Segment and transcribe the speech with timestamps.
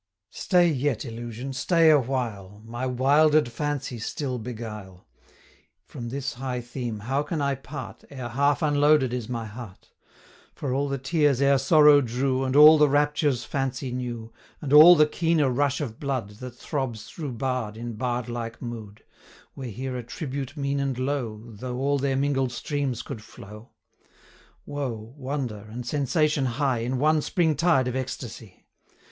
[0.33, 5.05] Stay yet, illusion, stay a while, My wilder'd fancy still beguile!
[5.85, 9.91] From this high theme how can I part, Ere half unloaded is my heart!
[10.55, 14.73] For all the tears e'er sorrow drew, 210 And all the raptures fancy knew, And
[14.73, 19.03] all the keener rush of blood, That throbs through bard in bard like mood,
[19.55, 23.69] Were here a tribute mean and low, Though all their mingled streams could flow
[24.65, 28.65] 215 Woe, wonder, and sensation high, In one spring tide of ecstasy!